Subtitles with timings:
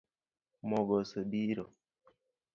[0.69, 1.65] Mogo osebiro